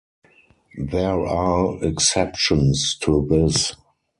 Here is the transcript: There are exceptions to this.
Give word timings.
There 0.79 1.27
are 1.27 1.77
exceptions 1.83 2.97
to 3.03 3.27
this. 3.29 3.75